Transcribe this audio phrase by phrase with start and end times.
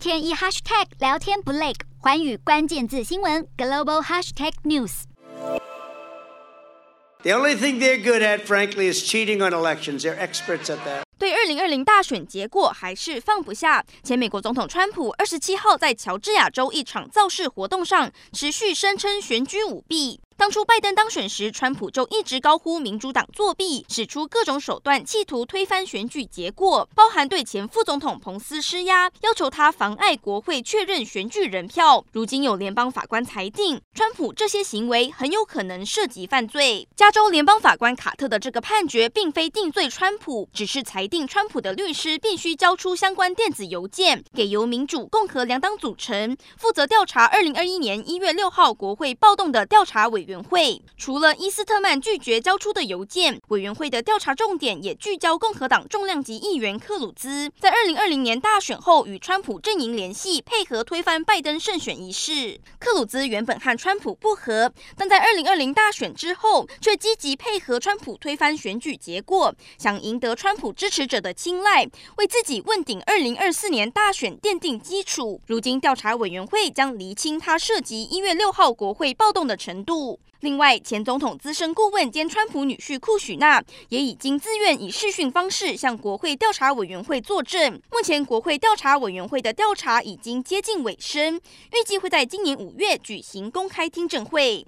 [0.00, 5.02] 天一 hashtag 聊天不累，环宇关键字新闻 global hashtag news。
[7.22, 10.00] The only thing they're good at, frankly, is cheating on elections.
[10.00, 11.02] They're experts at that.
[11.18, 13.84] 对二零二零大选结果还是放不下。
[14.02, 20.18] 前美国总统川普二十七号在乔治亚州一场造势活动上，持续声称选举舞弊。
[20.40, 32.02] 当初拜登当选时，川普就一直高呼民主党作弊，使出各种手段企图推翻选举结果，包含对前副总统彭斯施压，要求他妨碍国会确认选举人票。
[32.12, 36.88] 如今有联邦法官裁定，川普这些行为很有可能涉及犯罪。
[36.96, 50.29] 加州联邦法官卡特的这个判决，并非定罪川普，只是裁定川普的律师必须交出相关电子邮件给由民主、共和两党组成、负责调查二零二一年一月六号国会暴动的调查委员。
[50.30, 62.60] 委员会除了伊斯特曼拒绝交出的邮件，委员会的调查重点也聚焦共和党重量级议员克鲁兹在二零二零年大选后与川普阵营联系，配合推翻拜登胜选一事。
[62.78, 71.88] 克鲁兹原本和川普不和，但在二零二零大选之后，却积极配合川普推翻选举结果，想赢得川普支持者的青睐，
[72.18, 75.40] 为自己问鼎二零二四年大选奠定基础。
[75.48, 80.19] 如今调查委员会将厘清他涉及一月六号国会暴动的程度。
[80.40, 87.74] 另外，前总统资深顾问兼川普女婿库许纳也已经自愿以视讯方式向国会调查委员会作证。
[87.90, 94.66] 目前，国会调查委员会的调查已经接近尾声，预计会在今年五月举行公开听证会。